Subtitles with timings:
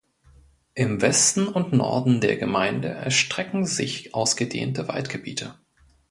[0.73, 5.53] Im Westen und Norden der Gemeinde erstrecken sich ausgedehnte Waldgebiete.